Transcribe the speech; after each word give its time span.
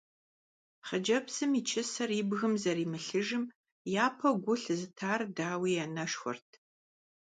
Хъыджэбзым 0.87 1.51
и 1.59 1.61
чысэр 1.69 2.09
и 2.19 2.21
бгым 2.29 2.53
зэримылъыжым 2.61 3.43
япэу 4.05 4.35
гу 4.43 4.53
лъызытар, 4.61 5.21
дауи, 5.37 5.71
и 5.77 5.81
анэшхуэрт. 5.85 6.49